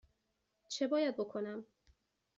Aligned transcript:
چه 0.69 0.87
باید 0.87 1.15
بکنم؟ 1.17 1.65